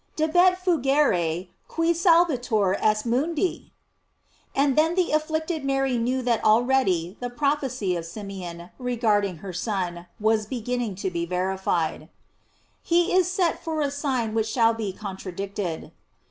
[0.17, 3.71] "Debet fugere qui salvator est mundi?"*
[4.55, 10.07] And then the afflicted Mary knew that already the prophecy of Simeon, regarding her Son,
[10.19, 12.09] was beginning to be verified:"
[12.81, 15.91] He is set for a sign which shall be contradicted."